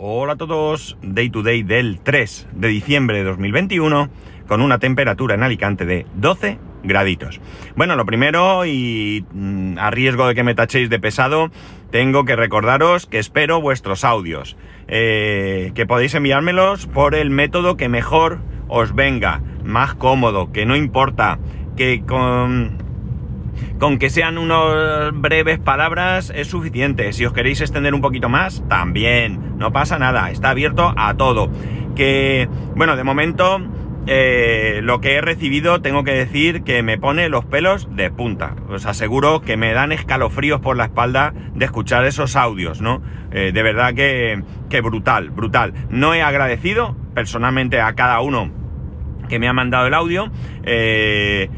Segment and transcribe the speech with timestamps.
[0.00, 4.08] Hola a todos, Day to Day del 3 de diciembre de 2021
[4.46, 7.40] con una temperatura en Alicante de 12 graditos.
[7.74, 11.50] Bueno, lo primero y mm, a riesgo de que me tachéis de pesado,
[11.90, 14.56] tengo que recordaros que espero vuestros audios,
[14.86, 18.38] eh, que podéis enviármelos por el método que mejor
[18.68, 21.40] os venga, más cómodo, que no importa,
[21.76, 22.87] que con
[23.78, 27.12] con que sean unas breves palabras es suficiente.
[27.12, 29.58] Si os queréis extender un poquito más, también.
[29.58, 30.30] No pasa nada.
[30.30, 31.50] Está abierto a todo.
[31.94, 33.60] Que, bueno, de momento,
[34.06, 38.56] eh, lo que he recibido, tengo que decir que me pone los pelos de punta.
[38.70, 43.02] Os aseguro que me dan escalofríos por la espalda de escuchar esos audios, ¿no?
[43.32, 45.74] Eh, de verdad que, que brutal, brutal.
[45.90, 48.50] No he agradecido personalmente a cada uno
[49.28, 50.30] que me ha mandado el audio.
[50.64, 51.50] Eh,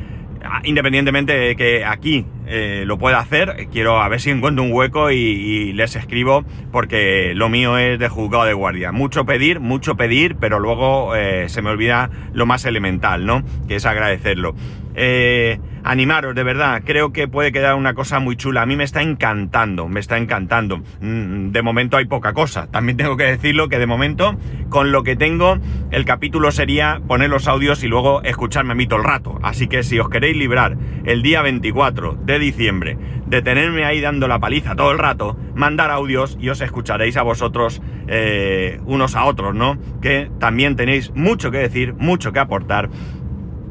[0.65, 5.11] independientemente de que aquí eh, lo pueda hacer, quiero a ver si encuentro un hueco
[5.11, 8.93] y, les escribo porque lo mío es de juzgado de guardia.
[8.93, 13.43] Mucho pedir, mucho pedir, pero luego eh, se me olvida lo más elemental, ¿no?
[13.69, 14.55] Que es agradecerlo.
[14.95, 15.59] Eh,
[15.91, 18.63] animaros, de verdad, creo que puede quedar una cosa muy chula.
[18.63, 20.79] A mí me está encantando, me está encantando.
[21.01, 22.69] Mm, de momento hay poca cosa.
[22.71, 24.37] También tengo que decirlo que de momento,
[24.69, 25.59] con lo que tengo,
[25.91, 29.41] el capítulo sería poner los audios y luego escucharme a mí todo el rato.
[29.43, 32.97] Así que si os queréis librar el día 24 de diciembre
[33.27, 37.23] de tenerme ahí dando la paliza todo el rato, mandar audios y os escucharéis a
[37.23, 39.77] vosotros eh, unos a otros, ¿no?
[40.01, 42.91] Que también tenéis mucho que decir, mucho que aportar.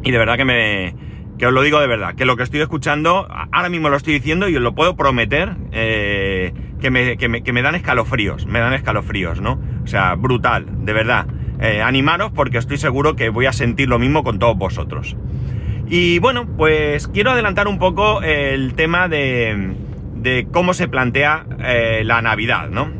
[0.04, 0.96] Y de verdad que me,
[1.40, 4.14] que os lo digo de verdad, que lo que estoy escuchando, ahora mismo lo estoy
[4.14, 8.74] diciendo y os lo puedo prometer, eh, que, me, que, me, dan escalofríos, me dan
[8.74, 9.58] escalofríos, ¿no?
[9.84, 11.28] O sea, brutal, de verdad.
[11.62, 15.16] Eh, animaros porque estoy seguro que voy a sentir lo mismo con todos vosotros.
[15.88, 19.76] Y bueno, pues quiero adelantar un poco el tema de,
[20.16, 23.00] de cómo se plantea eh, la Navidad, ¿no?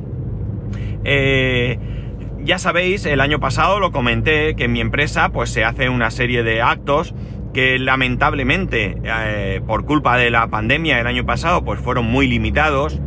[2.42, 6.12] ya sabéis, el año pasado lo comenté que en mi empresa pues se hace una
[6.12, 7.14] serie de actos
[7.54, 13.00] que lamentablemente eh, por culpa de la pandemia el año pasado pues fueron muy limitados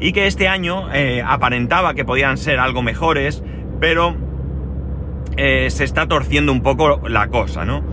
[0.00, 3.44] y que este año eh, aparentaba que podían ser algo mejores,
[3.80, 4.16] pero
[5.36, 7.84] eh, se está torciendo un poco la cosa, ¿no?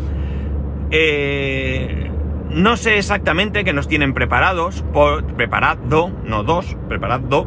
[2.50, 7.46] no sé exactamente qué nos tienen preparados, por, preparado, no dos, preparado,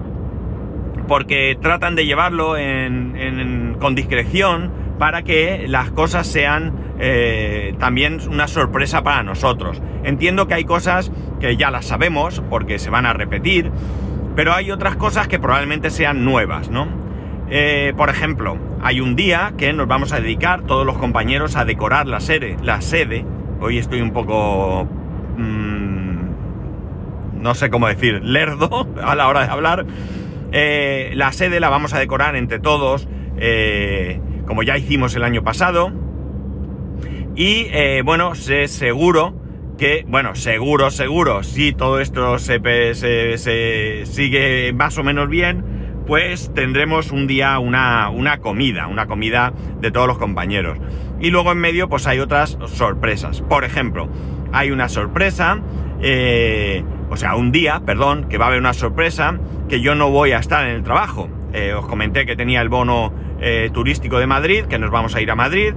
[1.09, 2.55] porque tratan de llevarlo
[3.81, 9.81] con discreción para que las cosas sean eh, también una sorpresa para nosotros.
[10.05, 13.73] Entiendo que hay cosas que ya las sabemos porque se van a repetir,
[14.37, 16.87] pero hay otras cosas que probablemente sean nuevas, ¿no?
[17.49, 21.65] Eh, por ejemplo, hay un día que nos vamos a dedicar todos los compañeros a
[21.65, 22.59] decorar la sede.
[22.63, 23.25] La sede.
[23.59, 24.87] Hoy estoy un poco...
[25.39, 26.31] Mm,
[27.41, 29.87] no sé cómo decir, lerdo a la hora de hablar.
[30.53, 33.09] Eh, la sede la vamos a decorar entre todos,
[34.47, 35.93] como ya hicimos el año pasado.
[37.35, 39.35] Y eh, bueno, sé seguro
[39.79, 42.61] que, bueno, seguro, seguro, si todo esto se,
[42.95, 45.65] se, sigue más o menos bien,
[46.07, 50.79] pues tendremos un día una, una, comida, una comida de todos los compañeros.
[51.21, 53.41] Y luego en medio pues hay otras sorpresas.
[53.41, 54.09] Por ejemplo,
[54.53, 55.61] hay una sorpresa,
[56.03, 60.11] eh, o sea, un día, perdón, que va a haber una sorpresa que yo no
[60.11, 61.29] voy a estar en el trabajo.
[61.53, 63.13] Eh, os comenté que tenía el bono
[63.73, 65.75] turístico de Madrid, que nos vamos a ir a Madrid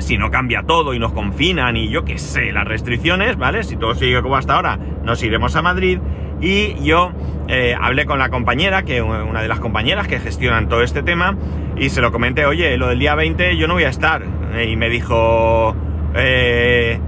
[0.00, 3.62] si no cambia todo y nos confinan y yo qué sé, las restricciones, ¿vale?
[3.62, 5.98] Si todo sigue como hasta ahora, nos iremos a Madrid.
[6.40, 7.12] Y yo
[7.48, 11.36] eh, hablé con la compañera, que una de las compañeras que gestionan todo este tema,
[11.76, 14.22] y se lo comenté, oye, lo del día 20 yo no voy a estar.
[14.66, 15.76] y me dijo,
[16.14, 16.98] eh,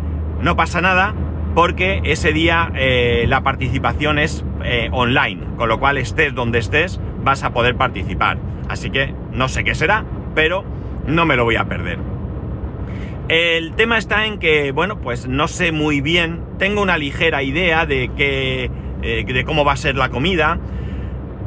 [0.41, 1.15] no pasa nada,
[1.55, 4.44] porque ese día eh, la participación es
[4.93, 8.38] online, con lo cual estés donde estés, vas a poder participar.
[8.69, 10.65] Así que no sé qué será, pero
[11.06, 11.99] no me lo voy a perder.
[13.28, 17.87] El tema está en que, bueno, pues no sé muy bien, tengo una ligera idea
[17.87, 18.71] de que,
[19.03, 20.59] eh, de cómo va a ser la comida,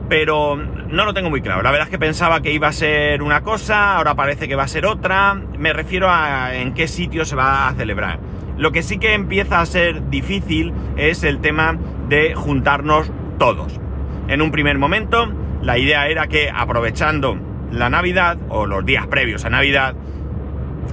[0.09, 1.61] pero no lo tengo muy claro.
[1.61, 4.63] La verdad es que pensaba que iba a ser una cosa, ahora parece que va
[4.63, 5.33] a ser otra.
[5.33, 8.19] Me refiero a en qué sitio se va a celebrar.
[8.57, 11.77] Lo que sí que empieza a ser difícil es el tema
[12.07, 13.79] de juntarnos todos.
[14.27, 15.31] En un primer momento,
[15.65, 17.37] la idea era que aprovechando
[17.71, 19.95] la Navidad o los días previos a Navidad,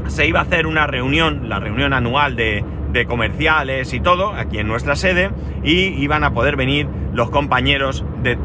[0.07, 2.65] se iba a hacer una reunión, la reunión anual de,
[3.07, 5.31] comerciales y todo, aquí en nuestra sede,
[5.63, 8.37] y iban a poder venir los compañeros de,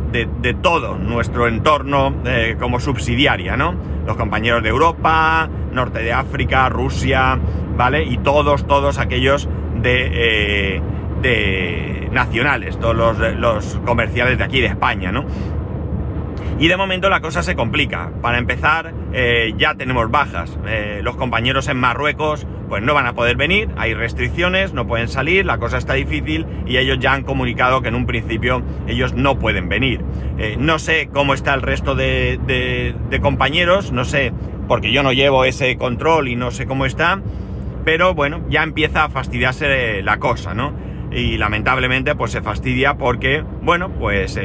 [0.61, 3.75] todo nuestro entorno eh, como subsidiaria, ¿no?
[4.05, 7.39] Los compañeros de Europa, Norte de África, Rusia,
[7.75, 8.03] ¿vale?
[8.03, 9.49] Y todos, todos aquellos
[9.81, 10.81] de,
[11.23, 15.25] eh, nacionales, todos los, los, comerciales de aquí de España, ¿no?
[16.59, 18.11] Y de momento la cosa se complica.
[18.21, 20.57] Para empezar, eh, ya tenemos bajas.
[20.67, 25.07] Eh, los compañeros en Marruecos pues no van a poder venir, hay restricciones, no pueden
[25.07, 29.13] salir, la cosa está difícil y ellos ya han comunicado que en un principio ellos
[29.13, 30.01] no pueden venir.
[30.37, 34.33] Eh, no sé cómo está el resto de, compañeros, no sé,
[34.67, 37.21] porque yo no llevo ese control y no sé cómo está,
[37.85, 40.73] pero bueno, ya empieza a fastidiarse la cosa, ¿no?
[41.11, 44.37] Y lamentablemente pues se fastidia porque, bueno, pues,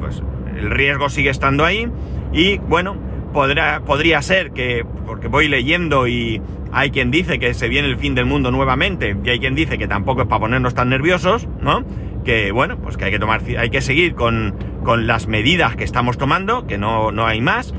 [0.00, 0.22] pues
[0.58, 1.88] el riesgo sigue estando ahí
[2.32, 2.96] y bueno,
[3.32, 8.14] podría ser que, porque voy leyendo y hay quien dice que se viene el fin
[8.14, 11.84] del mundo nuevamente y hay quien dice que tampoco es para ponernos tan nerviosos, ¿no?
[12.24, 15.84] Que bueno, pues que hay que tomar, hay que seguir con, con las medidas que
[15.84, 17.74] estamos tomando, que no, no hay más.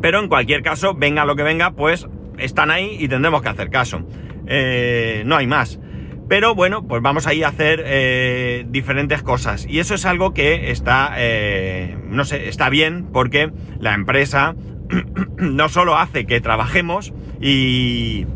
[0.00, 2.06] Pero en cualquier caso, venga lo que venga, pues
[2.38, 4.06] están ahí y tendremos que hacer caso.
[4.46, 5.80] Eh, no hay más.
[6.28, 9.66] Pero bueno, pues vamos a ir a hacer eh, diferentes cosas.
[9.68, 14.56] Y eso es algo que está, eh, no sé, está bien porque la empresa
[15.38, 18.26] no solo hace que trabajemos y,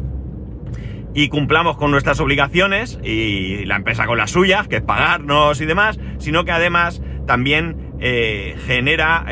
[1.15, 5.67] y cumplamos con nuestras obligaciones y la empresa con las suyas, que es pagarnos y
[5.67, 9.27] demás, sino que además también eh, genera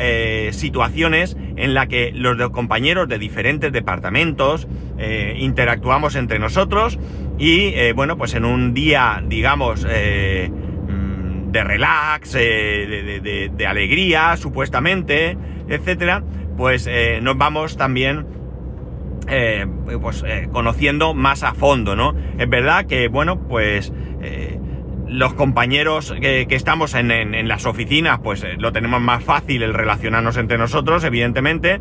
[0.51, 4.67] situaciones en la que los compañeros de diferentes departamentos
[5.37, 6.99] interactuamos entre nosotros
[7.39, 14.35] y eh, bueno, pues en un día, digamos, eh, mm, de relax, eh, de, alegría,
[14.35, 15.37] supuestamente,
[15.69, 16.21] etcétera,
[16.57, 16.89] pues
[17.21, 18.25] nos vamos también
[20.01, 22.13] pues, conociendo más a fondo, ¿no?
[22.37, 23.93] Es verdad que, bueno, pues
[25.07, 30.35] los compañeros que, estamos en, en, las oficinas, pues lo tenemos más fácil el relacionarnos
[30.35, 31.79] entre nosotros, evidentemente.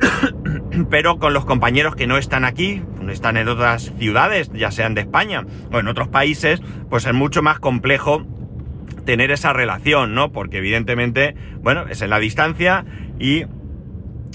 [0.90, 5.02] pero con los compañeros que no están aquí, están en otras ciudades, ya sean de
[5.02, 8.24] España o en otros países, pues es mucho más complejo
[9.04, 10.32] tener esa relación, ¿no?
[10.32, 12.84] Porque evidentemente, bueno, es en la distancia
[13.18, 13.44] y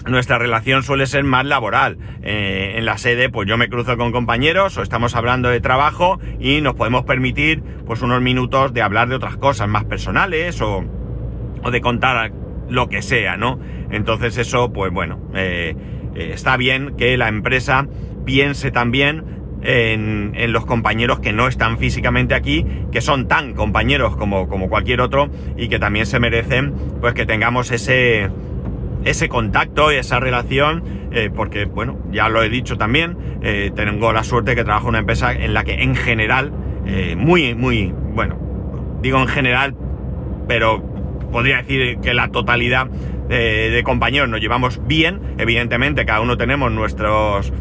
[0.05, 1.97] nuestra relación suele ser más laboral.
[2.21, 6.19] Eh, en la sede, pues yo me cruzo con compañeros o estamos hablando de trabajo
[6.39, 10.85] y nos podemos permitir, pues, unos minutos de hablar de otras cosas más personales o,
[11.63, 12.31] o de contar
[12.69, 13.59] lo que sea, ¿no?
[13.91, 15.75] Entonces eso, pues bueno, eh,
[16.15, 17.87] eh, está bien que la empresa
[18.29, 19.23] piense también
[19.63, 25.31] en, los compañeros que no están físicamente aquí, que son tan compañeros como, cualquier otro
[25.57, 28.29] y que también se merecen pues que tengamos ese,
[29.03, 33.17] ese contacto y esa relación, eh, porque bueno, ya lo he dicho también,
[33.75, 36.51] tengo la suerte que trabajo en una empresa en la que en general,
[37.17, 38.37] muy, muy, bueno,
[39.01, 39.75] digo en general,
[40.47, 40.83] pero
[41.31, 42.89] podría decir que la totalidad
[43.29, 45.19] de, compañeros nos llevamos bien.
[45.37, 47.51] Evidentemente, cada uno tenemos nuestros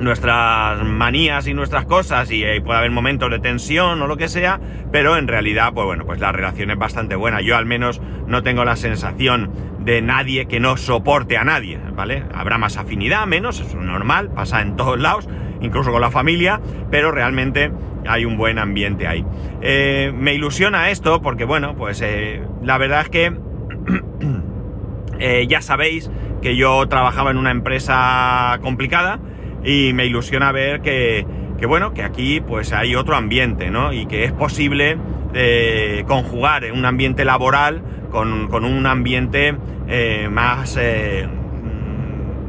[0.00, 4.28] nuestras manías y nuestras cosas y eh, puede haber momentos de tensión o lo que
[4.28, 4.60] sea,
[4.92, 7.40] pero en realidad, pues bueno, pues la relación es bastante buena.
[7.40, 9.50] Yo al menos no tengo la sensación
[9.80, 12.24] de nadie que no soporte a nadie, ¿vale?
[12.34, 15.28] Habrá más afinidad, menos, es normal, pasa en todos lados,
[15.60, 16.60] incluso con la familia,
[16.90, 17.72] pero realmente
[18.06, 19.24] hay un buen ambiente ahí.
[19.60, 23.36] Eh, me ilusiona esto porque, bueno, pues eh, la verdad es que
[25.48, 26.10] ya sabéis
[26.42, 29.18] que yo trabajaba en una empresa complicada
[29.64, 31.26] y me ilusiona ver que,
[31.66, 33.92] bueno, que aquí pues hay otro ambiente, ¿no?
[33.92, 34.98] Y que es posible
[36.06, 39.54] conjugar un ambiente laboral con, un ambiente
[40.30, 40.78] más,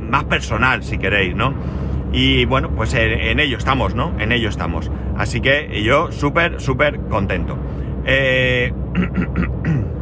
[0.10, 1.54] más personal, si queréis, ¿no?
[2.12, 4.14] Y bueno, pues en, ello estamos, ¿no?
[4.20, 4.92] En ello estamos.
[5.18, 7.58] Así que yo súper, súper contento.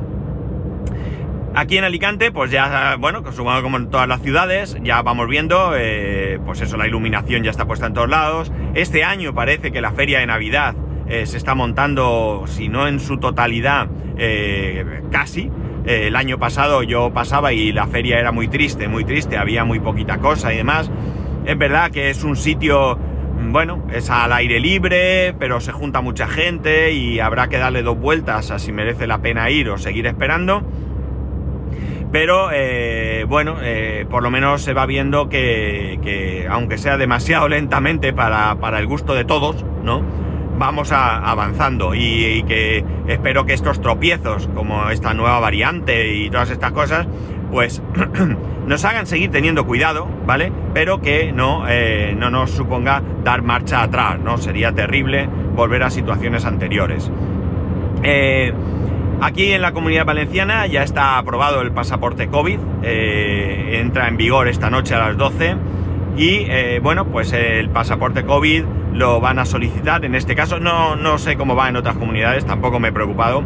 [1.57, 5.73] Eh, aquí en Alicante, pues ya, bueno, como en todas las ciudades, ya vamos viendo,
[5.75, 8.51] eh, pues eso, la iluminación ya está puesta en todos lados.
[8.75, 10.75] Este año parece que la feria de Navidad
[11.07, 13.87] eh, se está montando, si no en su totalidad,
[15.11, 15.51] casi.
[15.85, 19.79] el año pasado yo pasaba y la feria era muy triste, muy triste, había muy
[19.79, 20.89] poquita cosa y demás.
[21.45, 22.97] Es verdad que es un sitio,
[23.51, 27.97] bueno, es al aire libre, pero se junta mucha gente y habrá que darle dos
[27.97, 30.63] vueltas a si merece la pena ir o seguir esperando.
[32.11, 38.13] Pero eh, bueno, eh, por lo menos se va viendo que, aunque sea demasiado lentamente
[38.13, 40.01] para, el gusto de todos, ¿no?
[40.57, 46.71] Vamos avanzando y, que espero que estos tropiezos, como esta nueva variante y todas estas
[46.71, 47.07] cosas,
[47.51, 47.83] pues
[48.65, 50.51] nos hagan seguir teniendo cuidado, ¿vale?
[50.73, 54.37] Pero que no, eh, no nos suponga dar marcha atrás, ¿no?
[54.37, 57.11] Sería terrible volver a situaciones anteriores.
[59.21, 64.47] Aquí en la comunidad valenciana ya está aprobado el pasaporte COVID, eh, entra en vigor
[64.47, 65.55] esta noche a las 12
[66.17, 66.47] y
[66.79, 71.37] bueno, pues el pasaporte COVID lo van a solicitar, en este caso no, no sé
[71.37, 73.43] cómo va en otras comunidades, tampoco me he preocupado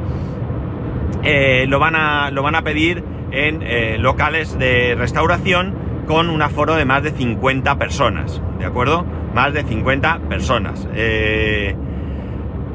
[1.24, 5.76] eh, lo, van a, lo van a pedir en eh, locales de restauración
[6.08, 9.06] con un aforo de más de 50 personas, ¿de acuerdo?
[9.34, 10.88] Más de 50 personas.
[10.96, 11.76] Eh,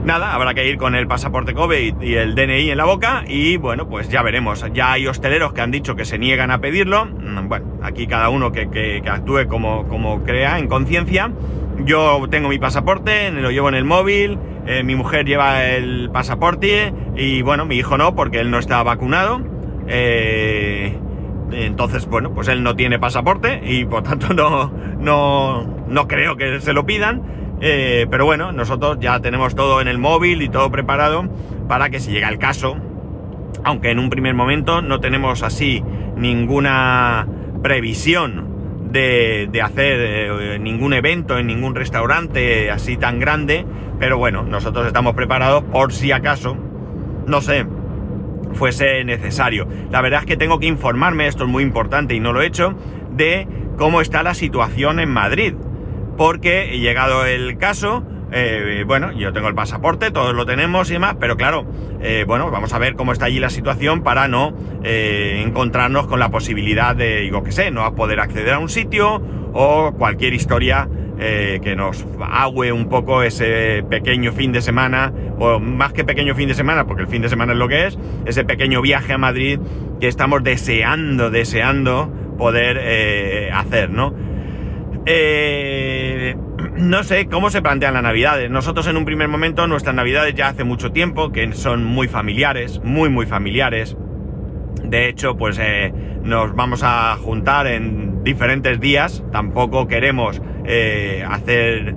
[0.07, 3.57] nada, habrá que ir con el pasaporte COVID y el DNI en la boca y
[3.57, 4.65] bueno, pues ya veremos.
[4.73, 7.07] Ya hay hosteleros que han dicho que se niegan a pedirlo.
[7.07, 11.33] Mm, bueno, aquí cada uno que, actúe como, crea en conciencia.
[11.85, 16.95] Yo tengo mi pasaporte, lo llevo en el móvil, eh, mi mujer lleva el pasaporte
[17.17, 19.43] y bueno, mi hijo no porque él no está vacunado.
[19.89, 20.97] Eh,
[21.53, 26.61] entonces, bueno, pues él no tiene pasaporte y por tanto no, no, no creo que
[26.61, 27.37] se lo pidan.
[27.61, 31.25] Eh, pero bueno, nosotros ya tenemos todo en el móvil y todo preparado
[31.69, 32.77] para que si llega el caso,
[33.65, 35.83] aunque en un primer momento no tenemos así
[36.17, 37.27] ninguna
[37.63, 38.55] previsión
[38.91, 43.67] de, hacer eh, ningún evento en ningún restaurante así tan grande,
[43.99, 46.57] pero bueno, nosotros estamos preparados por si acaso,
[47.27, 47.67] no sé,
[48.53, 49.67] fuese necesario.
[49.91, 52.47] La verdad es que tengo que informarme, esto es muy importante y no lo he
[52.47, 52.75] hecho,
[53.13, 53.47] de
[53.77, 55.55] cómo está la situación en Madrid
[56.17, 61.17] porque llegado el caso, eh, bueno, yo tengo el pasaporte, todos lo tenemos y demás,
[61.21, 61.65] pero claro,
[62.03, 66.19] eh, bueno, vamos a ver cómo está allí la situación para no eh, encontrarnos con
[66.19, 70.89] la posibilidad de, digo que sé, no poder acceder a un sitio o cualquier historia
[71.19, 76.47] que nos agüe un poco ese pequeño fin de semana, o más que pequeño fin
[76.47, 79.19] de semana, porque el fin de semana es lo que es, ese pequeño viaje a
[79.19, 79.59] Madrid
[79.99, 84.13] que estamos deseando, deseando poder hacer, ¿no?
[85.09, 86.06] Eh,
[86.77, 88.51] no sé cómo se plantean las navidades.
[88.51, 92.81] Nosotros en un primer momento, nuestras navidades ya hace mucho tiempo, que son muy familiares,
[92.85, 93.97] muy, muy familiares.
[94.85, 95.93] De hecho, pues eh,
[96.23, 99.25] nos vamos a juntar en diferentes días.
[99.33, 101.97] Tampoco queremos eh, hacer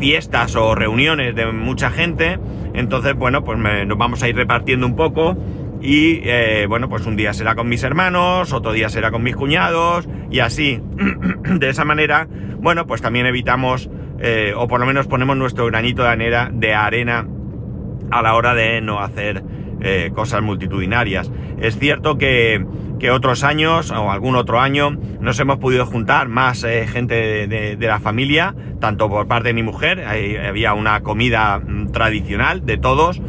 [0.00, 2.38] fiestas o reuniones de mucha gente.
[2.74, 5.36] Entonces, bueno, pues nos vamos a ir repartiendo un poco
[5.80, 9.34] y eh, bueno, pues un día será con mis hermanos, otro día será con mis
[9.34, 10.80] cuñados y así.
[11.58, 16.02] de esa manera, bueno, pues también evitamos, eh, o por lo menos ponemos nuestro granito
[16.02, 17.26] de arena, de arena
[18.10, 19.42] a la hora de no hacer
[19.80, 21.30] eh, cosas multitudinarias.
[21.60, 22.64] Es cierto que,
[22.98, 28.00] que, otros años o algún otro año nos hemos podido juntar más gente de, la
[28.00, 33.22] familia, tanto por parte de mi mujer, había una comida mm, tradicional de todos,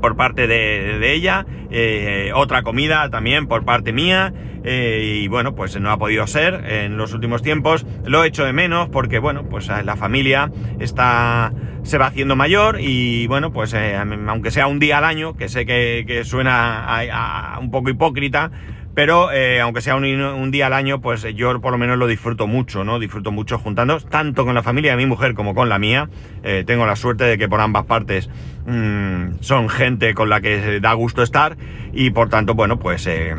[0.00, 4.32] por parte de, ella, eh, otra comida también por parte mía,
[4.64, 8.44] eh, y bueno, pues no ha podido ser en los últimos tiempos, lo he hecho
[8.44, 13.52] de menos porque bueno, pues eh, la familia está, se va haciendo mayor y bueno,
[13.52, 18.50] pues aunque sea un día al año, que sé que, suena un poco hipócrita,
[18.98, 22.48] pero eh, aunque sea un, día al año, pues yo por lo menos lo disfruto
[22.48, 22.98] mucho, ¿no?
[22.98, 26.10] Disfruto mucho juntando, tanto con la familia de mi mujer como con la mía.
[26.42, 28.28] Eh, tengo la suerte de que por ambas partes
[28.66, 31.56] mm, son gente con la que da gusto estar
[31.92, 33.36] y por tanto, bueno, pues eh,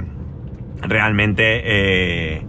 [0.82, 2.42] realmente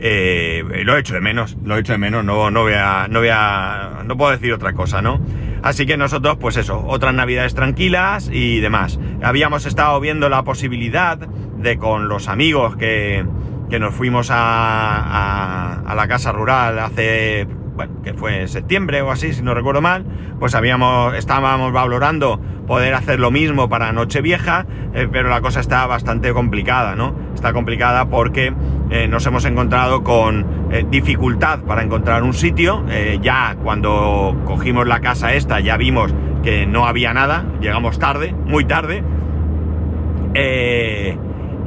[0.00, 3.20] lo he hecho de menos, lo he hecho de menos, no, no voy a, no
[3.20, 5.20] voy a, no puedo decir otra cosa, ¿no?
[5.62, 8.98] Así que nosotros, pues eso, otras navidades tranquilas y demás.
[9.22, 13.24] Habíamos estado viendo la posibilidad de con los amigos que,
[13.68, 17.46] que nos fuimos a, a, la casa rural hace,
[17.80, 20.04] bueno, que fue en septiembre o así, si no recuerdo mal,
[20.38, 25.86] pues habíamos, estábamos valorando poder hacer lo mismo para Nochevieja, eh, pero la cosa está
[25.86, 27.14] bastante complicada, ¿no?
[27.34, 28.52] Está complicada porque
[28.90, 32.84] eh, nos hemos encontrado con eh, dificultad para encontrar un sitio.
[33.22, 38.66] ya cuando cogimos la casa esta ya vimos que no había nada, llegamos tarde, muy
[38.66, 39.02] tarde.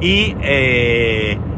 [0.00, 0.36] Y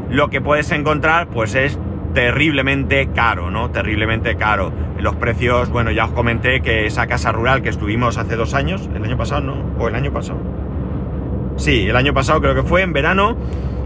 [0.09, 1.77] lo que puedes encontrar pues es
[2.17, 3.69] terriblemente caro, ¿no?
[3.69, 4.73] Terriblemente caro.
[4.99, 8.89] Los precios, bueno, ya os comenté que esa casa rural que estuvimos hace dos años,
[8.95, 9.75] el año pasado, ¿no?
[9.77, 10.39] ¿O el año pasado?
[11.57, 13.37] Sí, el año pasado creo que fue, en verano,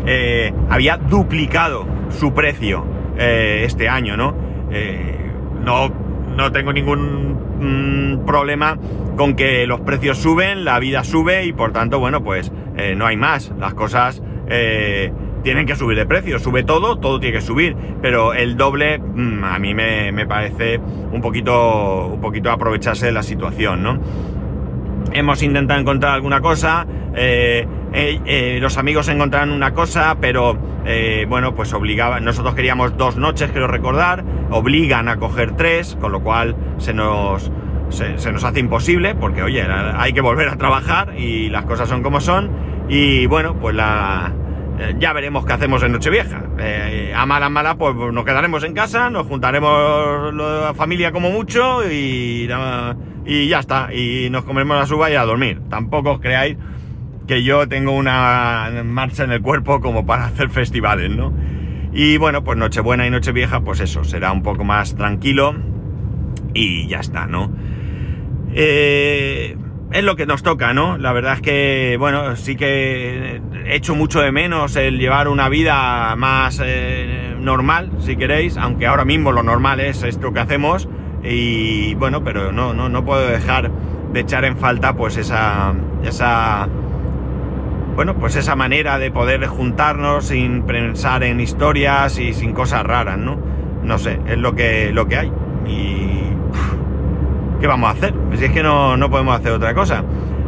[0.05, 2.85] eh, había duplicado su precio
[3.17, 4.33] eh, este año, ¿no?
[5.65, 5.91] no,
[6.38, 8.77] no tengo ningún mm, problema
[9.17, 12.50] con que los precios suben, la vida sube y por tanto, bueno, pues
[12.95, 13.51] no hay más.
[13.59, 15.11] Las cosas eh,
[15.41, 16.39] tienen que subir de precio.
[16.39, 17.75] Sube todo, todo tiene que subir.
[18.01, 20.79] Pero el doble mm, a mí me, parece
[21.12, 24.00] un poquito, un poquito aprovecharse de la situación, ¿no?
[25.13, 26.86] Hemos intentado encontrar alguna cosa.
[27.15, 30.57] Eh, eh, los amigos encontraron una cosa, pero
[31.27, 32.24] bueno, pues obligaban.
[32.24, 34.24] Nosotros queríamos dos noches, quiero recordar.
[34.51, 37.51] Obligan a coger tres, con lo cual se nos,
[37.89, 42.03] se nos hace imposible, porque oye, hay que volver a trabajar y las cosas son
[42.03, 42.50] como son.
[42.88, 44.33] Y bueno, pues la,
[44.81, 46.43] eh, ya veremos qué hacemos en Nochevieja.
[46.57, 51.89] Eh, a mala mala, pues nos quedaremos en casa, nos juntaremos la familia como mucho
[51.89, 52.50] y
[53.23, 55.61] y ya está, y nos comemos la suba y a dormir.
[55.69, 56.57] Tampoco os creáis
[57.27, 61.31] que yo tengo una marcha en el cuerpo como para hacer festivales, ¿no?
[61.93, 65.55] Y bueno, pues Nochebuena y Nochevieja, pues eso, será un poco más tranquilo
[66.53, 67.51] y ya está, ¿no?
[68.53, 69.55] Eh,
[69.91, 70.98] es lo que nos toca, ¿no?
[70.98, 75.50] La verdad es que, bueno, sí que he hecho mucho de menos el llevar una
[75.50, 80.88] vida más eh, normal, si queréis, aunque ahora mismo lo normal es esto que hacemos.
[81.24, 83.71] Y bueno, pero no, no, no puedo dejar
[84.13, 86.67] de echar en falta pues esa, esa
[87.95, 93.17] bueno, pues esa manera de poder juntarnos sin pensar en historias y sin cosas raras,
[93.17, 93.38] ¿no?
[93.83, 95.31] No sé, es lo que, lo que hay.
[97.62, 98.15] ¿Qué vamos a hacer?
[98.34, 100.03] Si es que no, podemos hacer otra cosa.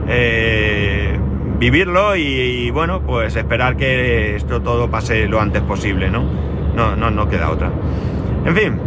[0.07, 1.15] Eh,
[1.59, 6.23] vivirlo y, bueno, pues esperar que esto todo pase lo antes posible, ¿no?
[6.75, 7.71] No, no, no queda otra.
[8.45, 8.79] En fin,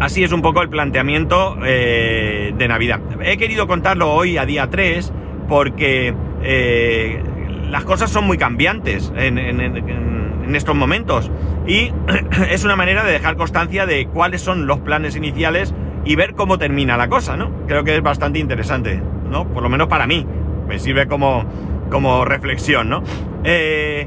[0.00, 3.00] así es un poco el planteamiento eh, de Navidad.
[3.20, 5.12] He querido contarlo hoy a día 3
[5.46, 7.22] porque eh,
[7.68, 11.30] las cosas son muy cambiantes en, estos momentos
[11.66, 11.92] y
[12.50, 15.74] es una manera de dejar constancia de cuáles son los planes iniciales
[16.06, 17.50] y ver cómo termina la cosa, ¿no?
[17.66, 19.46] Creo que es bastante interesante, ¿no?
[19.48, 20.24] Por lo menos para mí,
[20.68, 21.44] me sirve como,
[21.90, 23.02] como reflexión, ¿no?
[23.44, 24.06] Eh,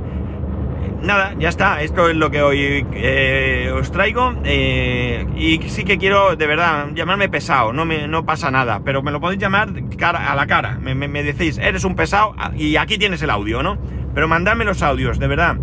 [1.02, 5.98] nada, ya está, esto es lo que hoy eh, os traigo eh, y sí que
[5.98, 9.70] quiero, de verdad, llamarme pesado, no, me, no pasa nada, pero me lo podéis llamar
[9.98, 13.62] cara, a la cara, me, decís, eres un pesado ah, y aquí tienes el audio,
[13.62, 13.78] ¿no?
[14.14, 15.58] Pero mandadme los audios, de verdad,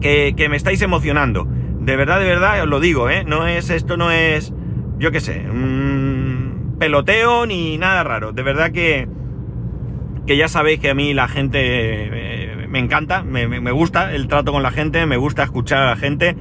[0.00, 1.46] que, me estáis emocionando,
[1.80, 3.24] de verdad, de verdad, os lo digo, ¿eh?
[3.24, 4.52] No es, esto no es,
[5.02, 9.08] yo qué sé, un peloteo ni nada raro, de verdad que,
[10.28, 14.52] que ya sabéis que a mí la gente eh, me encanta, me, gusta el trato
[14.52, 16.36] con la gente, me gusta escuchar a la gente.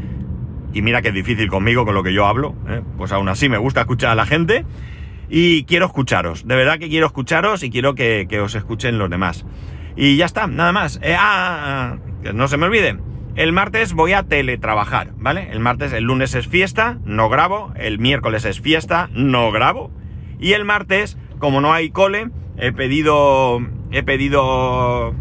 [0.74, 2.82] Y mira que es difícil conmigo, con lo que yo hablo, ¿eh?
[2.98, 4.64] pues aún así me gusta escuchar a la gente.
[5.28, 9.44] Y quiero escucharos, de verdad que quiero escucharos y quiero que, os escuchen los demás.
[9.96, 11.00] Y ya está, nada más.
[11.02, 13.00] Eh, ah, que no se me olvide.
[13.36, 15.50] El martes voy a teletrabajar, ¿vale?
[15.52, 17.72] El martes, el lunes es fiesta, no grabo.
[17.76, 19.90] El miércoles es fiesta, no grabo.
[20.40, 25.16] Y el martes, como no hay cole, he pedido, he pedido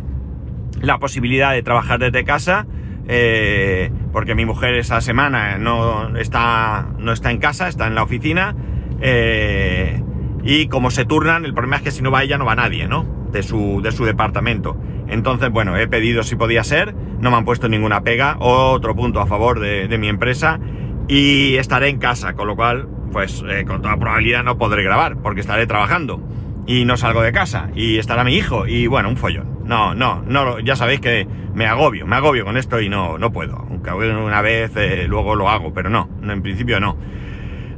[0.81, 2.67] la posibilidad de trabajar desde casa,
[3.07, 8.03] eh, porque mi mujer esa semana no está, no está en casa, está en la
[8.03, 8.57] oficina,
[9.01, 10.03] eh,
[10.43, 12.89] y como se turnan, el problema es que si no va ella no va nadie,
[12.89, 13.07] ¿no?
[13.31, 14.77] De su, de su departamento.
[15.11, 19.21] Entonces, bueno, he pedido si podía ser, no me han puesto ninguna pega, otro punto
[19.21, 20.61] a favor de, mi empresa,
[21.09, 25.17] y estaré en casa, con lo cual, pues eh, con toda probabilidad no podré grabar,
[25.21, 26.23] porque estaré trabajando
[26.67, 29.61] y no salgo de casa y estará mi hijo y bueno, un follón.
[29.65, 33.33] No, no, no, ya sabéis que me agobio, me agobio con esto y no, no
[33.33, 33.57] puedo.
[33.57, 36.97] Aunque una vez eh, luego lo hago, pero no, en principio no.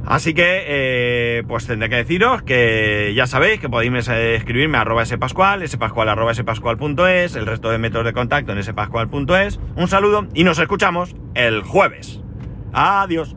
[0.05, 5.05] Así que, eh, pues tendré que deciros que ya sabéis que podéis escribirme a arroba
[5.05, 9.59] spascual, spascual arroba spascual.es, el resto de métodos de contacto en spascual.es.
[9.75, 12.21] Un saludo y nos escuchamos el jueves.
[12.73, 13.35] Adiós.